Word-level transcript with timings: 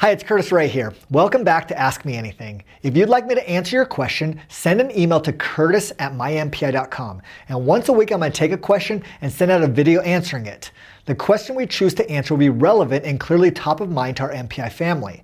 Hi, 0.00 0.12
it's 0.12 0.24
Curtis 0.24 0.50
Ray 0.50 0.66
here. 0.66 0.94
Welcome 1.10 1.44
back 1.44 1.68
to 1.68 1.78
Ask 1.78 2.06
Me 2.06 2.16
Anything. 2.16 2.64
If 2.82 2.96
you'd 2.96 3.10
like 3.10 3.26
me 3.26 3.34
to 3.34 3.46
answer 3.46 3.76
your 3.76 3.84
question, 3.84 4.40
send 4.48 4.80
an 4.80 4.90
email 4.98 5.20
to 5.20 5.30
curtis 5.30 5.92
at 5.98 6.14
mympi.com. 6.14 7.20
And 7.50 7.66
once 7.66 7.90
a 7.90 7.92
week, 7.92 8.10
I'm 8.10 8.20
going 8.20 8.32
to 8.32 8.38
take 8.38 8.52
a 8.52 8.56
question 8.56 9.04
and 9.20 9.30
send 9.30 9.50
out 9.50 9.62
a 9.62 9.66
video 9.66 10.00
answering 10.00 10.46
it. 10.46 10.70
The 11.04 11.14
question 11.14 11.54
we 11.54 11.66
choose 11.66 11.92
to 11.96 12.10
answer 12.10 12.32
will 12.32 12.38
be 12.38 12.48
relevant 12.48 13.04
and 13.04 13.20
clearly 13.20 13.50
top 13.50 13.82
of 13.82 13.90
mind 13.90 14.16
to 14.16 14.22
our 14.22 14.32
MPI 14.32 14.72
family. 14.72 15.22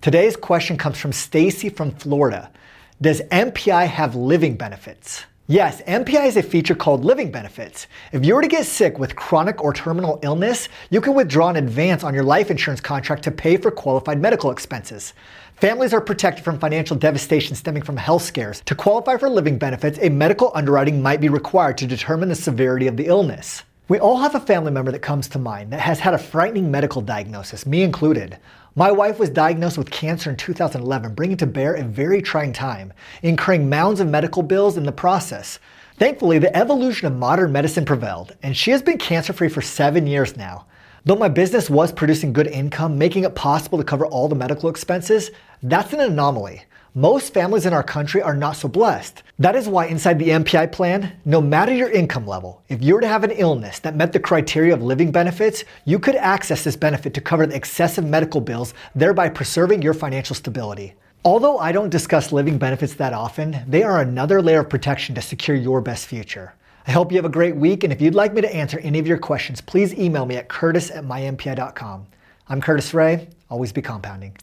Today's 0.00 0.36
question 0.36 0.76
comes 0.76 0.98
from 0.98 1.10
Stacy 1.10 1.68
from 1.68 1.90
Florida. 1.90 2.52
Does 3.00 3.22
MPI 3.22 3.88
have 3.88 4.14
living 4.14 4.54
benefits? 4.54 5.24
Yes, 5.48 5.82
MPI 5.82 6.28
is 6.28 6.36
a 6.36 6.42
feature 6.42 6.76
called 6.76 7.04
living 7.04 7.32
benefits. 7.32 7.88
If 8.12 8.24
you 8.24 8.36
were 8.36 8.42
to 8.42 8.48
get 8.48 8.64
sick 8.64 9.00
with 9.00 9.16
chronic 9.16 9.60
or 9.60 9.72
terminal 9.72 10.20
illness, 10.22 10.68
you 10.88 11.00
can 11.00 11.14
withdraw 11.14 11.50
in 11.50 11.56
advance 11.56 12.04
on 12.04 12.14
your 12.14 12.22
life 12.22 12.48
insurance 12.48 12.80
contract 12.80 13.24
to 13.24 13.32
pay 13.32 13.56
for 13.56 13.72
qualified 13.72 14.20
medical 14.20 14.52
expenses. 14.52 15.14
Families 15.56 15.92
are 15.92 16.00
protected 16.00 16.44
from 16.44 16.60
financial 16.60 16.96
devastation 16.96 17.56
stemming 17.56 17.82
from 17.82 17.96
health 17.96 18.22
scares. 18.22 18.62
To 18.66 18.76
qualify 18.76 19.16
for 19.16 19.28
living 19.28 19.58
benefits, 19.58 19.98
a 20.00 20.10
medical 20.10 20.52
underwriting 20.54 21.02
might 21.02 21.20
be 21.20 21.28
required 21.28 21.76
to 21.78 21.88
determine 21.88 22.28
the 22.28 22.36
severity 22.36 22.86
of 22.86 22.96
the 22.96 23.06
illness. 23.06 23.64
We 23.88 23.98
all 23.98 24.18
have 24.18 24.36
a 24.36 24.40
family 24.40 24.70
member 24.70 24.92
that 24.92 25.00
comes 25.00 25.26
to 25.28 25.40
mind 25.40 25.72
that 25.72 25.80
has 25.80 25.98
had 25.98 26.14
a 26.14 26.18
frightening 26.18 26.70
medical 26.70 27.02
diagnosis, 27.02 27.66
me 27.66 27.82
included. 27.82 28.38
My 28.76 28.92
wife 28.92 29.18
was 29.18 29.28
diagnosed 29.28 29.76
with 29.76 29.90
cancer 29.90 30.30
in 30.30 30.36
2011, 30.36 31.14
bringing 31.14 31.36
to 31.38 31.48
bear 31.48 31.74
a 31.74 31.82
very 31.82 32.22
trying 32.22 32.52
time, 32.52 32.92
incurring 33.22 33.68
mounds 33.68 33.98
of 33.98 34.06
medical 34.06 34.44
bills 34.44 34.76
in 34.76 34.84
the 34.84 34.92
process. 34.92 35.58
Thankfully, 35.98 36.38
the 36.38 36.56
evolution 36.56 37.08
of 37.08 37.16
modern 37.16 37.50
medicine 37.50 37.84
prevailed, 37.84 38.36
and 38.44 38.56
she 38.56 38.70
has 38.70 38.82
been 38.82 38.98
cancer 38.98 39.32
free 39.32 39.48
for 39.48 39.60
seven 39.60 40.06
years 40.06 40.36
now. 40.36 40.64
Though 41.04 41.16
my 41.16 41.28
business 41.28 41.68
was 41.68 41.90
producing 41.90 42.32
good 42.32 42.46
income, 42.46 42.96
making 42.96 43.24
it 43.24 43.34
possible 43.34 43.76
to 43.76 43.82
cover 43.82 44.06
all 44.06 44.28
the 44.28 44.36
medical 44.36 44.68
expenses, 44.68 45.32
that's 45.60 45.92
an 45.92 45.98
anomaly. 45.98 46.62
Most 46.94 47.34
families 47.34 47.66
in 47.66 47.72
our 47.72 47.82
country 47.82 48.22
are 48.22 48.36
not 48.36 48.54
so 48.54 48.68
blessed. 48.68 49.24
That 49.40 49.56
is 49.56 49.66
why 49.66 49.86
inside 49.86 50.20
the 50.20 50.28
MPI 50.28 50.70
plan, 50.70 51.12
no 51.24 51.40
matter 51.40 51.74
your 51.74 51.90
income 51.90 52.24
level, 52.24 52.62
if 52.68 52.80
you 52.84 52.94
were 52.94 53.00
to 53.00 53.08
have 53.08 53.24
an 53.24 53.32
illness 53.32 53.80
that 53.80 53.96
met 53.96 54.12
the 54.12 54.20
criteria 54.20 54.74
of 54.74 54.82
living 54.82 55.10
benefits, 55.10 55.64
you 55.86 55.98
could 55.98 56.14
access 56.14 56.62
this 56.62 56.76
benefit 56.76 57.14
to 57.14 57.20
cover 57.20 57.48
the 57.48 57.56
excessive 57.56 58.04
medical 58.04 58.40
bills, 58.40 58.72
thereby 58.94 59.28
preserving 59.28 59.82
your 59.82 59.94
financial 59.94 60.36
stability. 60.36 60.94
Although 61.24 61.58
I 61.58 61.72
don't 61.72 61.90
discuss 61.90 62.30
living 62.30 62.58
benefits 62.58 62.94
that 62.94 63.12
often, 63.12 63.64
they 63.66 63.82
are 63.82 64.00
another 64.00 64.40
layer 64.40 64.60
of 64.60 64.70
protection 64.70 65.16
to 65.16 65.22
secure 65.22 65.56
your 65.56 65.80
best 65.80 66.06
future. 66.06 66.54
I 66.86 66.90
hope 66.90 67.12
you 67.12 67.16
have 67.16 67.24
a 67.24 67.28
great 67.28 67.54
week, 67.54 67.84
and 67.84 67.92
if 67.92 68.00
you'd 68.00 68.14
like 68.14 68.34
me 68.34 68.40
to 68.40 68.54
answer 68.54 68.78
any 68.80 68.98
of 68.98 69.06
your 69.06 69.18
questions, 69.18 69.60
please 69.60 69.94
email 69.94 70.26
me 70.26 70.36
at 70.36 70.48
curtis 70.48 70.90
at 70.90 71.04
mympi.com. 71.04 72.06
I'm 72.48 72.60
Curtis 72.60 72.92
Ray. 72.92 73.28
Always 73.48 73.72
be 73.72 73.82
compounding. 73.82 74.36